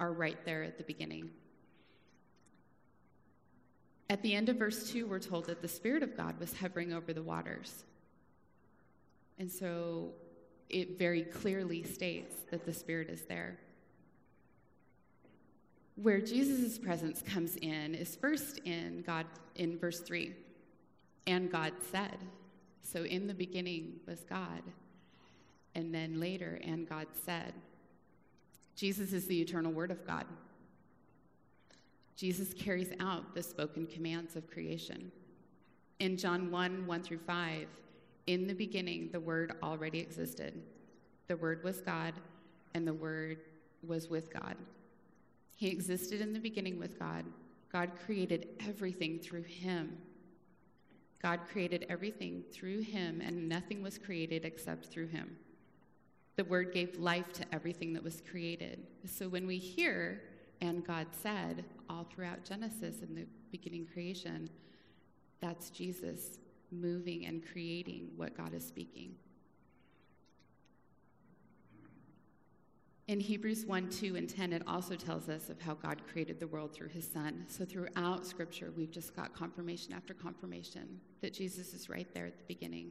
are 0.00 0.12
right 0.12 0.38
there 0.44 0.62
at 0.62 0.78
the 0.78 0.84
beginning. 0.84 1.30
At 4.08 4.22
the 4.22 4.34
end 4.34 4.48
of 4.48 4.56
verse 4.56 4.90
2, 4.90 5.06
we're 5.06 5.18
told 5.18 5.46
that 5.46 5.62
the 5.62 5.68
Spirit 5.68 6.02
of 6.02 6.16
God 6.16 6.38
was 6.38 6.52
hovering 6.54 6.92
over 6.92 7.12
the 7.12 7.22
waters. 7.22 7.84
And 9.38 9.50
so 9.50 10.12
it 10.68 10.98
very 10.98 11.22
clearly 11.22 11.82
states 11.82 12.34
that 12.50 12.64
the 12.64 12.72
Spirit 12.72 13.10
is 13.10 13.22
there. 13.22 13.58
Where 15.96 16.20
Jesus' 16.20 16.78
presence 16.78 17.22
comes 17.22 17.56
in 17.56 17.94
is 17.94 18.16
first 18.16 18.58
in 18.64 19.02
God 19.06 19.26
in 19.56 19.78
verse 19.78 20.00
3. 20.00 20.34
And 21.26 21.50
God 21.50 21.72
said. 21.90 22.18
So 22.86 23.02
in 23.02 23.26
the 23.26 23.34
beginning 23.34 24.00
was 24.06 24.20
God. 24.20 24.62
And 25.74 25.94
then 25.94 26.20
later, 26.20 26.60
and 26.64 26.88
God 26.88 27.06
said. 27.24 27.52
Jesus 28.76 29.12
is 29.12 29.26
the 29.26 29.40
eternal 29.40 29.72
Word 29.72 29.90
of 29.90 30.06
God. 30.06 30.26
Jesus 32.14 32.54
carries 32.54 32.92
out 33.00 33.34
the 33.34 33.42
spoken 33.42 33.86
commands 33.86 34.36
of 34.36 34.50
creation. 34.50 35.10
In 35.98 36.16
John 36.16 36.50
1 36.50 36.86
1 36.86 37.02
through 37.02 37.18
5, 37.18 37.66
in 38.26 38.46
the 38.46 38.54
beginning, 38.54 39.10
the 39.12 39.20
Word 39.20 39.54
already 39.62 39.98
existed. 39.98 40.62
The 41.26 41.36
Word 41.36 41.64
was 41.64 41.80
God, 41.80 42.14
and 42.74 42.86
the 42.86 42.94
Word 42.94 43.38
was 43.86 44.08
with 44.08 44.32
God. 44.32 44.56
He 45.54 45.68
existed 45.68 46.20
in 46.20 46.32
the 46.32 46.38
beginning 46.38 46.78
with 46.78 46.98
God. 46.98 47.24
God 47.72 47.90
created 48.04 48.48
everything 48.66 49.18
through 49.18 49.42
Him. 49.42 49.96
God 51.22 51.40
created 51.50 51.86
everything 51.88 52.44
through 52.52 52.82
Him, 52.82 53.20
and 53.20 53.48
nothing 53.48 53.82
was 53.82 53.98
created 53.98 54.44
except 54.44 54.86
through 54.86 55.08
Him. 55.08 55.36
The 56.36 56.44
Word 56.44 56.72
gave 56.72 56.98
life 56.98 57.32
to 57.34 57.44
everything 57.52 57.92
that 57.94 58.04
was 58.04 58.22
created. 58.30 58.86
So 59.06 59.28
when 59.28 59.46
we 59.46 59.56
hear, 59.56 60.22
and 60.60 60.86
God 60.86 61.06
said, 61.22 61.64
all 61.88 62.04
throughout 62.04 62.44
Genesis 62.44 63.02
in 63.02 63.14
the 63.14 63.26
beginning 63.50 63.86
creation, 63.92 64.50
That's 65.40 65.70
Jesus 65.70 66.38
moving 66.70 67.26
and 67.26 67.42
creating 67.52 68.10
what 68.16 68.36
God 68.36 68.54
is 68.54 68.66
speaking. 68.66 69.14
In 73.08 73.20
Hebrews 73.20 73.64
1 73.66 73.88
2 73.88 74.16
and 74.16 74.28
10, 74.28 74.52
it 74.52 74.62
also 74.66 74.96
tells 74.96 75.28
us 75.28 75.48
of 75.48 75.60
how 75.60 75.74
God 75.74 76.02
created 76.10 76.40
the 76.40 76.46
world 76.48 76.72
through 76.72 76.88
his 76.88 77.06
Son. 77.06 77.44
So 77.46 77.64
throughout 77.64 78.26
Scripture, 78.26 78.72
we've 78.76 78.90
just 78.90 79.14
got 79.14 79.32
confirmation 79.32 79.92
after 79.92 80.12
confirmation 80.12 81.00
that 81.20 81.32
Jesus 81.32 81.72
is 81.72 81.88
right 81.88 82.08
there 82.14 82.26
at 82.26 82.36
the 82.36 82.44
beginning. 82.48 82.90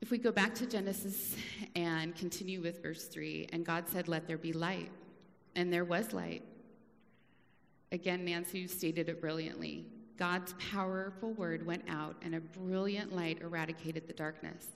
If 0.00 0.10
we 0.10 0.16
go 0.16 0.32
back 0.32 0.54
to 0.56 0.66
Genesis 0.66 1.36
and 1.74 2.14
continue 2.14 2.62
with 2.62 2.82
verse 2.82 3.04
3, 3.04 3.48
and 3.52 3.66
God 3.66 3.86
said, 3.86 4.08
Let 4.08 4.26
there 4.26 4.38
be 4.38 4.54
light, 4.54 4.90
and 5.54 5.70
there 5.70 5.84
was 5.84 6.14
light. 6.14 6.42
Again, 7.92 8.24
Nancy 8.24 8.66
stated 8.66 9.10
it 9.10 9.20
brilliantly. 9.20 9.84
God's 10.16 10.54
powerful 10.54 11.32
word 11.34 11.66
went 11.66 11.84
out, 11.88 12.16
and 12.22 12.34
a 12.34 12.40
brilliant 12.40 13.14
light 13.14 13.42
eradicated 13.42 14.06
the 14.06 14.14
darkness. 14.14 14.68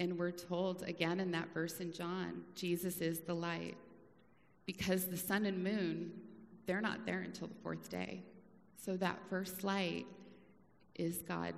And 0.00 0.18
we're 0.18 0.32
told 0.32 0.82
again 0.82 1.20
in 1.20 1.30
that 1.32 1.52
verse 1.54 1.80
in 1.80 1.92
John, 1.92 2.42
Jesus 2.54 3.00
is 3.00 3.20
the 3.20 3.34
light. 3.34 3.76
Because 4.66 5.06
the 5.06 5.16
sun 5.16 5.44
and 5.46 5.62
moon, 5.62 6.12
they're 6.66 6.80
not 6.80 7.04
there 7.06 7.20
until 7.20 7.48
the 7.48 7.54
fourth 7.62 7.88
day. 7.88 8.22
So 8.76 8.96
that 8.96 9.18
first 9.28 9.62
light 9.62 10.06
is 10.94 11.18
God 11.18 11.54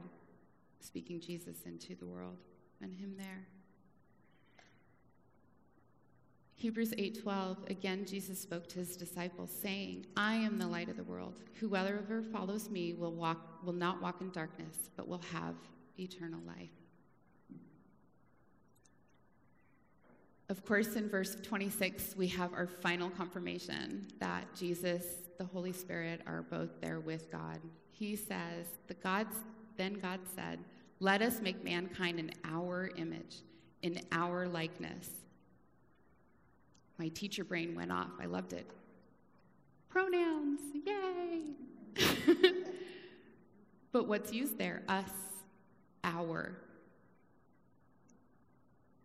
speaking 0.81 1.21
Jesus 1.21 1.63
into 1.65 1.95
the 1.95 2.07
world 2.07 2.39
and 2.81 2.93
him 2.93 3.17
there. 3.17 3.47
Hebrews 6.55 6.95
8:12 6.97 7.69
again 7.69 8.07
Jesus 8.07 8.41
spoke 8.41 8.67
to 8.69 8.79
his 8.79 8.97
disciples 8.97 9.51
saying, 9.51 10.07
"I 10.17 10.37
am 10.37 10.59
the 10.59 10.67
light 10.67 10.89
of 10.89 10.97
the 10.97 11.05
world. 11.05 11.43
Whoever 11.61 12.23
follows 12.23 12.71
me 12.71 12.95
will 12.95 13.13
walk 13.13 13.63
will 13.63 13.75
not 13.75 14.01
walk 14.01 14.21
in 14.21 14.31
darkness, 14.31 14.91
but 14.97 15.07
will 15.07 15.19
have 15.19 15.57
eternal 15.99 16.41
life." 16.43 16.86
Of 20.49 20.65
course, 20.65 20.95
in 20.95 21.09
verse 21.09 21.37
26, 21.43 22.17
we 22.17 22.29
have 22.29 22.53
our 22.53 22.69
final 22.69 23.11
confirmation 23.11 24.07
that 24.21 24.45
Jesus, 24.55 25.05
the 25.39 25.45
Holy 25.45 25.73
Spirit, 25.73 26.21
are 26.25 26.43
both 26.43 26.81
there 26.81 27.01
with 27.01 27.33
God. 27.33 27.59
He 27.91 28.15
says, 28.15 28.67
the 28.87 28.95
God's, 28.95 29.35
then 29.77 29.95
God 29.95 30.21
said, 30.37 30.61
Let 31.01 31.21
us 31.21 31.41
make 31.41 31.65
mankind 31.65 32.21
in 32.21 32.31
our 32.45 32.93
image, 32.97 33.39
in 33.83 34.01
our 34.13 34.47
likeness. 34.47 35.09
My 36.97 37.09
teacher 37.09 37.43
brain 37.43 37.75
went 37.75 37.91
off. 37.91 38.11
I 38.21 38.27
loved 38.27 38.53
it. 38.53 38.71
Pronouns, 39.89 40.61
yay! 40.85 41.43
but 43.93 44.07
what's 44.07 44.33
used 44.33 44.59
there? 44.59 44.83
Us, 44.89 45.11
our. 46.05 46.57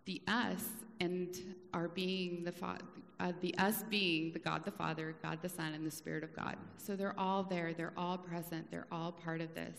The 0.05 0.21
us 0.27 0.63
and 1.01 1.55
our 1.73 1.87
being 1.87 2.43
the 2.43 2.51
fa- 2.51 2.77
uh, 3.19 3.33
the 3.41 3.53
us 3.57 3.83
being 3.89 4.31
the 4.31 4.39
God 4.39 4.63
the 4.63 4.71
Father, 4.71 5.15
God 5.21 5.39
the 5.41 5.49
Son, 5.49 5.73
and 5.73 5.85
the 5.85 5.91
Spirit 5.91 6.23
of 6.23 6.33
God. 6.35 6.55
So 6.77 6.95
they're 6.95 7.19
all 7.19 7.43
there. 7.43 7.73
They're 7.73 7.93
all 7.97 8.17
present. 8.17 8.69
They're 8.71 8.87
all 8.91 9.11
part 9.11 9.41
of 9.41 9.53
this. 9.53 9.77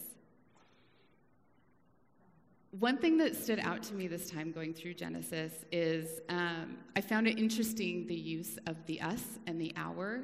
One 2.79 2.99
thing 2.99 3.19
that 3.19 3.37
stood 3.37 3.61
out 3.61 3.83
to 3.85 3.95
me 3.95 4.09
this 4.09 4.31
time 4.31 4.51
going 4.51 4.75
through 4.75 4.95
Genesis 4.95 5.53
is 5.71 6.21
um, 6.29 6.79
I 6.97 7.01
found 7.03 7.29
it 7.29 7.39
interesting 7.39 8.07
the 8.07 8.15
use 8.17 8.59
of 8.67 8.77
the 8.87 9.01
us 9.01 9.23
and 9.47 9.61
the 9.61 9.73
our, 9.77 10.23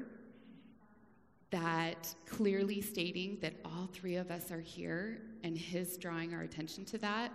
that 1.50 2.14
clearly 2.26 2.81
stating 2.81 3.38
that 3.43 3.55
all 3.64 3.88
three 3.93 4.17
of 4.17 4.31
us 4.31 4.50
are 4.50 4.61
here 4.61 5.21
and 5.45 5.57
his 5.57 5.97
drawing 5.97 6.35
our 6.35 6.43
attention 6.43 6.85
to 6.87 6.99
that 6.99 7.33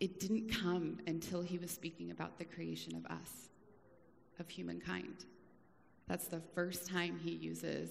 it 0.00 0.18
didn't 0.18 0.48
come 0.50 0.98
until 1.06 1.42
he 1.42 1.58
was 1.58 1.70
speaking 1.70 2.10
about 2.10 2.38
the 2.38 2.44
creation 2.44 2.96
of 2.96 3.04
us, 3.06 3.50
of 4.38 4.48
humankind. 4.48 5.26
That's 6.08 6.26
the 6.26 6.40
first 6.54 6.86
time 6.86 7.20
he 7.22 7.32
uses, 7.32 7.90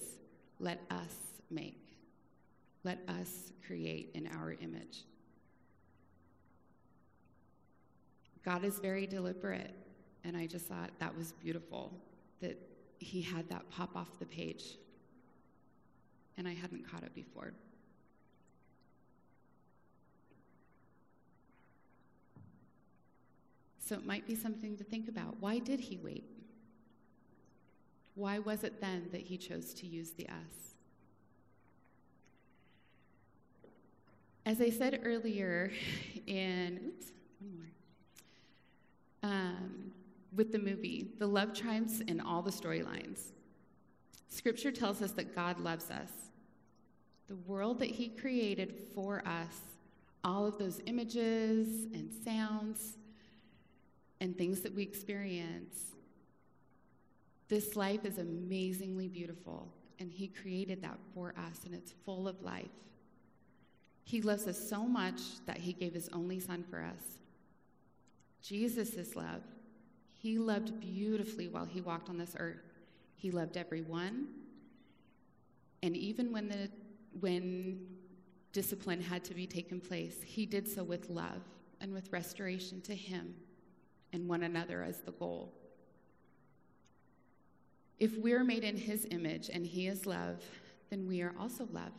let 0.59 0.81
us 0.89 1.15
make, 1.51 1.95
let 2.83 2.99
us 3.07 3.51
create 3.65 4.09
in 4.15 4.27
our 4.27 4.53
image. 4.59 5.05
God 8.43 8.63
is 8.65 8.79
very 8.79 9.05
deliberate, 9.05 9.75
and 10.23 10.35
I 10.35 10.47
just 10.47 10.65
thought 10.65 10.89
that 10.99 11.15
was 11.15 11.33
beautiful 11.33 11.93
that 12.41 12.57
he 12.97 13.21
had 13.21 13.47
that 13.49 13.69
pop 13.69 13.95
off 13.95 14.17
the 14.17 14.25
page, 14.25 14.77
and 16.37 16.47
I 16.47 16.53
hadn't 16.53 16.89
caught 16.89 17.03
it 17.03 17.13
before. 17.13 17.53
So 23.89 23.95
it 23.95 24.05
might 24.05 24.27
be 24.27 24.35
something 24.35 24.77
to 24.77 24.83
think 24.83 25.09
about. 25.09 25.37
Why 25.39 25.57
did 25.57 25.79
he 25.79 25.97
wait? 25.97 26.29
Why 28.13 28.37
was 28.37 28.63
it 28.63 28.79
then 28.79 29.09
that 29.11 29.21
he 29.21 29.35
chose 29.35 29.73
to 29.73 29.87
use 29.87 30.11
the 30.11 30.29
us? 30.29 30.75
As 34.45 34.61
I 34.61 34.69
said 34.69 35.01
earlier 35.03 35.71
in, 36.27 36.79
oops, 36.85 37.07
one 37.39 37.57
more. 39.23 39.31
Um, 39.31 39.91
with 40.35 40.51
the 40.51 40.59
movie, 40.59 41.07
the 41.17 41.25
love 41.25 41.55
triumphs 41.55 42.01
in 42.01 42.21
all 42.21 42.43
the 42.43 42.51
storylines. 42.51 43.31
Scripture 44.27 44.71
tells 44.71 45.01
us 45.01 45.13
that 45.13 45.33
God 45.33 45.59
loves 45.59 45.89
us. 45.89 46.11
The 47.27 47.37
world 47.37 47.79
that 47.79 47.89
He 47.89 48.09
created 48.09 48.75
for 48.93 49.23
us, 49.25 49.61
all 50.23 50.45
of 50.45 50.59
those 50.59 50.79
images 50.85 51.87
and 51.91 52.11
sounds, 52.23 52.99
and 54.21 54.37
things 54.37 54.61
that 54.61 54.73
we 54.73 54.83
experience. 54.83 55.95
This 57.47 57.75
life 57.75 58.05
is 58.05 58.17
amazingly 58.17 59.07
beautiful, 59.07 59.71
and 59.99 60.11
He 60.11 60.27
created 60.27 60.81
that 60.83 60.99
for 61.13 61.33
us, 61.37 61.61
and 61.65 61.73
it's 61.73 61.93
full 62.05 62.27
of 62.27 62.41
life. 62.41 62.67
He 64.03 64.21
loves 64.21 64.47
us 64.47 64.57
so 64.57 64.83
much 64.83 65.21
that 65.45 65.57
He 65.57 65.73
gave 65.73 65.93
His 65.93 66.09
only 66.09 66.39
Son 66.39 66.63
for 66.69 66.81
us. 66.81 67.19
Jesus 68.41 69.15
love. 69.15 69.41
He 70.13 70.37
loved 70.37 70.79
beautifully 70.79 71.47
while 71.47 71.65
He 71.65 71.81
walked 71.81 72.09
on 72.09 72.17
this 72.17 72.35
earth. 72.37 72.79
He 73.15 73.31
loved 73.31 73.57
everyone, 73.57 74.27
and 75.81 75.95
even 75.95 76.31
when 76.31 76.49
the 76.49 76.69
when 77.19 77.79
discipline 78.51 79.01
had 79.01 79.23
to 79.23 79.33
be 79.33 79.47
taken 79.47 79.79
place, 79.79 80.17
He 80.23 80.45
did 80.45 80.67
so 80.67 80.83
with 80.83 81.09
love 81.09 81.41
and 81.81 81.93
with 81.93 82.11
restoration 82.11 82.81
to 82.81 82.93
Him 82.93 83.33
and 84.13 84.27
one 84.27 84.43
another 84.43 84.83
as 84.83 84.99
the 85.01 85.11
goal. 85.11 85.53
If 87.99 88.17
we're 88.17 88.43
made 88.43 88.63
in 88.63 88.77
his 88.77 89.05
image 89.11 89.49
and 89.49 89.65
he 89.65 89.87
is 89.87 90.05
love, 90.05 90.43
then 90.89 91.07
we 91.07 91.21
are 91.21 91.33
also 91.39 91.67
love. 91.71 91.91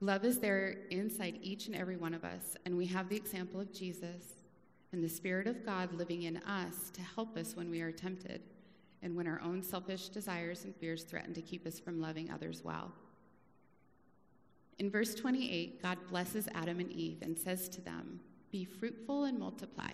Love 0.00 0.24
is 0.24 0.38
there 0.38 0.76
inside 0.90 1.38
each 1.42 1.66
and 1.66 1.74
every 1.74 1.96
one 1.96 2.14
of 2.14 2.24
us, 2.24 2.56
and 2.64 2.76
we 2.76 2.86
have 2.86 3.08
the 3.08 3.16
example 3.16 3.60
of 3.60 3.72
Jesus 3.72 4.38
and 4.92 5.02
the 5.02 5.08
Spirit 5.08 5.46
of 5.46 5.66
God 5.66 5.92
living 5.92 6.22
in 6.22 6.38
us 6.38 6.90
to 6.94 7.02
help 7.02 7.36
us 7.36 7.56
when 7.56 7.70
we 7.70 7.80
are 7.80 7.92
tempted 7.92 8.40
and 9.02 9.14
when 9.16 9.26
our 9.26 9.40
own 9.42 9.62
selfish 9.62 10.08
desires 10.08 10.64
and 10.64 10.74
fears 10.74 11.02
threaten 11.02 11.34
to 11.34 11.42
keep 11.42 11.66
us 11.66 11.78
from 11.78 12.00
loving 12.00 12.30
others 12.30 12.62
well. 12.64 12.92
In 14.78 14.90
verse 14.90 15.14
28, 15.14 15.82
God 15.82 15.98
blesses 16.08 16.48
Adam 16.54 16.78
and 16.78 16.90
Eve 16.92 17.18
and 17.22 17.36
says 17.36 17.68
to 17.70 17.80
them, 17.80 18.20
Be 18.52 18.64
fruitful 18.64 19.24
and 19.24 19.38
multiply. 19.38 19.90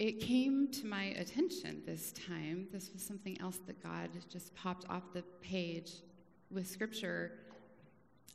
It 0.00 0.18
came 0.18 0.66
to 0.68 0.86
my 0.86 1.04
attention 1.18 1.82
this 1.84 2.12
time. 2.12 2.66
This 2.72 2.90
was 2.90 3.02
something 3.02 3.38
else 3.38 3.58
that 3.66 3.82
God 3.82 4.08
just 4.30 4.54
popped 4.54 4.86
off 4.88 5.02
the 5.12 5.22
page 5.42 5.92
with 6.50 6.66
scripture. 6.66 7.32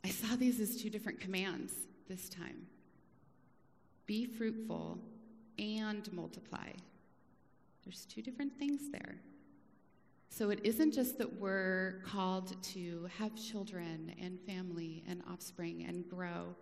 I 0.04 0.10
saw 0.10 0.36
these 0.36 0.60
as 0.60 0.80
two 0.80 0.88
different 0.88 1.20
commands 1.20 1.72
this 2.08 2.28
time 2.28 2.68
be 4.06 4.24
fruitful 4.24 4.96
and 5.58 6.08
multiply. 6.12 6.68
There's 7.84 8.04
two 8.04 8.22
different 8.22 8.56
things 8.56 8.82
there. 8.92 9.16
So 10.28 10.50
it 10.50 10.60
isn't 10.62 10.92
just 10.92 11.18
that 11.18 11.40
we're 11.40 12.00
called 12.06 12.62
to 12.74 13.08
have 13.18 13.34
children 13.34 14.14
and 14.22 14.38
family 14.42 15.02
and 15.08 15.20
offspring 15.28 15.84
and 15.88 16.08
grow 16.08 16.54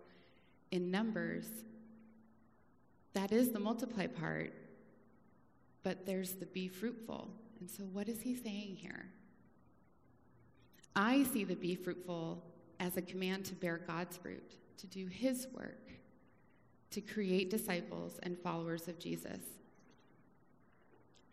in 0.71 0.89
numbers. 0.89 1.45
That 3.13 3.31
is 3.31 3.51
the 3.51 3.59
multiply 3.59 4.07
part 4.07 4.51
but 5.85 6.03
there's 6.03 6.31
the 6.31 6.47
be 6.47 6.67
fruitful. 6.67 7.29
And 7.59 7.69
so, 7.69 7.83
what 7.83 8.09
is 8.09 8.19
he 8.19 8.35
saying 8.35 8.75
here? 8.75 9.05
I 10.95 11.23
see 11.25 11.43
the 11.43 11.55
be 11.55 11.75
fruitful 11.75 12.43
as 12.79 12.97
a 12.97 13.01
command 13.03 13.45
to 13.45 13.53
bear 13.53 13.79
God's 13.85 14.17
fruit, 14.17 14.55
to 14.77 14.87
do 14.87 15.05
his 15.05 15.47
work, 15.53 15.91
to 16.89 17.01
create 17.01 17.51
disciples 17.51 18.19
and 18.23 18.35
followers 18.39 18.87
of 18.87 18.97
Jesus. 18.97 19.39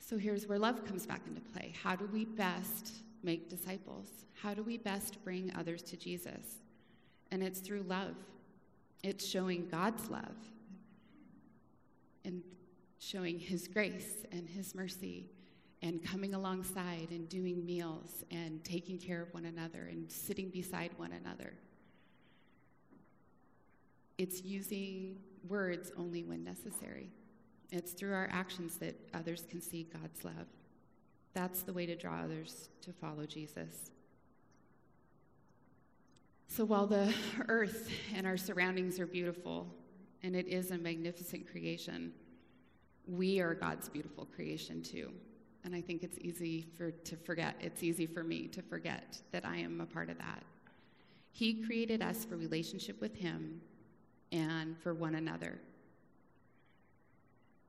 So, 0.01 0.19
here's 0.19 0.47
where 0.47 0.59
love 0.59 0.85
comes 0.85 1.07
back 1.07 1.23
into 1.27 1.41
play. 1.41 1.73
How 1.83 1.97
do 1.97 2.07
we 2.12 2.27
best 2.27 2.93
make 3.23 3.49
disciples? 3.49 4.09
How 4.35 4.53
do 4.53 4.62
we 4.62 4.77
best 4.77 5.25
bring 5.25 5.51
others 5.57 5.81
to 5.85 5.97
Jesus? 5.97 6.59
And 7.31 7.43
it's 7.43 7.61
through 7.61 7.85
love. 7.85 8.17
It's 9.03 9.27
showing 9.27 9.67
God's 9.71 10.11
love 10.11 10.37
and 12.25 12.43
showing 13.03 13.38
His 13.38 13.67
grace 13.67 14.25
and 14.31 14.49
His 14.49 14.75
mercy 14.75 15.27
and 15.83 16.03
coming 16.05 16.35
alongside 16.35 17.09
and 17.11 17.29
doing 17.29 17.67
meals 17.67 18.23
and 18.31 18.62
taking 18.62 18.97
care 18.99 19.21
of 19.21 19.35
one 19.35 19.47
another 19.47 19.88
and 19.91 20.11
sitting 20.11 20.51
beside 20.51 20.93
one 20.97 21.11
another. 21.12 21.55
It's 24.19 24.43
using 24.43 25.17
words 25.49 25.91
only 25.99 26.23
when 26.23 26.45
necessary. 26.45 27.11
It's 27.73 27.93
through 27.93 28.12
our 28.12 28.29
actions 28.31 28.77
that 28.77 28.95
others 29.12 29.47
can 29.51 29.61
see 29.61 29.88
God's 29.93 30.25
love. 30.25 30.47
That's 31.35 31.62
the 31.62 31.73
way 31.73 31.87
to 31.87 31.97
draw 31.97 32.21
others 32.21 32.69
to 32.83 32.93
follow 32.93 33.27
Jesus. 33.27 33.91
So 36.47 36.65
while 36.65 36.87
the 36.87 37.12
earth 37.49 37.91
and 38.15 38.27
our 38.27 38.37
surroundings 38.37 39.01
are 39.01 39.07
beautiful, 39.07 39.67
and 40.23 40.37
it 40.37 40.47
is 40.47 40.71
a 40.71 40.79
magnificent 40.79 41.51
creation, 41.51 42.12
we 43.07 43.41
are 43.41 43.55
God's 43.55 43.88
beautiful 43.88 44.27
creation 44.27 44.83
too. 44.83 45.11
And 45.65 45.75
I 45.75 45.81
think 45.81 46.03
it's 46.03 46.19
easy 46.21 46.67
for, 46.77 46.91
to 46.91 47.17
forget. 47.17 47.57
It's 47.61 47.83
easy 47.83 48.07
for 48.07 48.25
me 48.25 48.49
to 48.49 48.62
forget 48.62 49.21
that 49.31 49.45
I 49.45 49.57
am 49.57 49.81
a 49.81 49.87
part 49.87 50.11
of 50.11 50.19
that. 50.19 50.43
He 51.31 51.55
created 51.55 52.03
us 52.03 52.25
for 52.25 52.37
relationship 52.37 53.01
with 53.01 53.15
Him 53.15 53.61
and 54.33 54.77
for 54.79 54.93
one 54.93 55.15
another. 55.15 55.59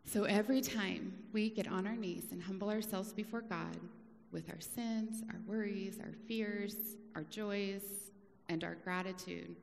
So 0.05 0.23
every 0.23 0.61
time 0.61 1.13
we 1.31 1.49
get 1.49 1.67
on 1.67 1.87
our 1.87 1.95
knees 1.95 2.25
and 2.31 2.41
humble 2.41 2.69
ourselves 2.69 3.13
before 3.13 3.41
God 3.41 3.77
with 4.31 4.49
our 4.49 4.59
sins, 4.59 5.23
our 5.29 5.39
worries, 5.47 5.99
our 5.99 6.13
fears, 6.27 6.75
our 7.15 7.23
joys, 7.23 7.83
and 8.49 8.63
our 8.63 8.75
gratitude, 8.83 9.55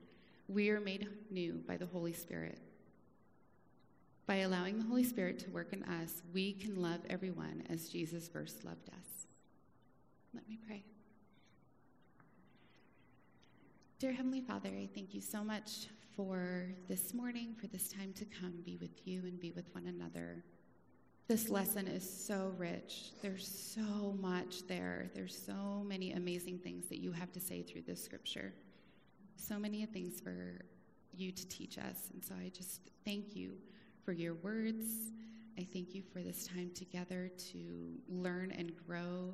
we 0.48 0.70
are 0.70 0.80
made 0.80 1.08
new 1.30 1.62
by 1.66 1.76
the 1.76 1.86
Holy 1.86 2.12
Spirit. 2.12 2.58
By 4.30 4.42
allowing 4.42 4.78
the 4.78 4.84
Holy 4.84 5.02
Spirit 5.02 5.40
to 5.40 5.50
work 5.50 5.72
in 5.72 5.82
us, 5.82 6.22
we 6.32 6.52
can 6.52 6.80
love 6.80 7.00
everyone 7.10 7.64
as 7.68 7.88
Jesus 7.88 8.28
first 8.28 8.64
loved 8.64 8.88
us. 8.90 9.26
Let 10.32 10.48
me 10.48 10.56
pray. 10.64 10.84
Dear 13.98 14.12
Heavenly 14.12 14.40
Father, 14.40 14.68
I 14.68 14.88
thank 14.94 15.14
you 15.14 15.20
so 15.20 15.42
much 15.42 15.88
for 16.14 16.68
this 16.86 17.12
morning, 17.12 17.56
for 17.60 17.66
this 17.66 17.88
time 17.88 18.12
to 18.18 18.24
come, 18.24 18.52
be 18.64 18.76
with 18.76 19.04
you 19.04 19.22
and 19.22 19.40
be 19.40 19.50
with 19.50 19.64
one 19.74 19.88
another. 19.88 20.44
This 21.26 21.48
lesson 21.48 21.88
is 21.88 22.08
so 22.08 22.54
rich. 22.56 23.10
There's 23.22 23.48
so 23.48 24.16
much 24.20 24.64
there. 24.68 25.10
There's 25.12 25.36
so 25.36 25.82
many 25.84 26.12
amazing 26.12 26.60
things 26.60 26.86
that 26.86 27.00
you 27.00 27.10
have 27.10 27.32
to 27.32 27.40
say 27.40 27.62
through 27.62 27.82
this 27.82 28.00
scripture. 28.00 28.52
So 29.34 29.58
many 29.58 29.84
things 29.86 30.20
for 30.20 30.60
you 31.16 31.32
to 31.32 31.48
teach 31.48 31.78
us. 31.78 32.10
And 32.12 32.24
so 32.24 32.36
I 32.40 32.48
just 32.50 32.92
thank 33.04 33.34
you 33.34 33.54
for 34.10 34.14
your 34.14 34.34
words. 34.42 35.12
I 35.56 35.64
thank 35.72 35.94
you 35.94 36.02
for 36.02 36.20
this 36.20 36.44
time 36.44 36.72
together 36.74 37.30
to 37.52 37.92
learn 38.08 38.50
and 38.50 38.72
grow 38.88 39.32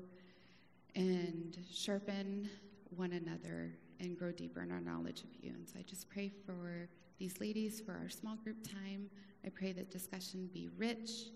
and 0.94 1.56
sharpen 1.72 2.50
one 2.90 3.12
another 3.12 3.72
and 4.00 4.18
grow 4.18 4.32
deeper 4.32 4.60
in 4.60 4.70
our 4.70 4.82
knowledge 4.82 5.22
of 5.22 5.30
you. 5.42 5.54
And 5.54 5.66
so 5.66 5.78
I 5.78 5.82
just 5.82 6.10
pray 6.10 6.30
for 6.44 6.90
these 7.18 7.40
ladies 7.40 7.80
for 7.80 7.92
our 7.92 8.10
small 8.10 8.36
group 8.36 8.62
time. 8.62 9.08
I 9.46 9.48
pray 9.48 9.72
that 9.72 9.90
discussion 9.90 10.50
be 10.52 10.68
rich 10.76 11.30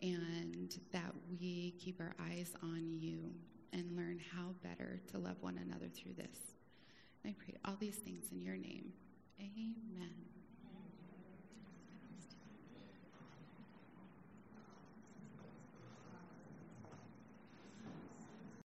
and 0.00 0.74
that 0.90 1.12
we 1.30 1.74
keep 1.78 2.00
our 2.00 2.14
eyes 2.18 2.54
on 2.62 2.90
you 2.90 3.34
and 3.74 3.94
learn 3.94 4.18
how 4.34 4.54
better 4.62 4.98
to 5.12 5.18
love 5.18 5.36
one 5.42 5.58
another 5.58 5.88
through 5.88 6.14
this. 6.14 6.38
I 7.26 7.34
pray 7.38 7.54
all 7.66 7.76
these 7.78 7.96
things 7.96 8.32
in 8.32 8.40
your 8.40 8.56
name. 8.56 8.94
Amen. 9.38 10.37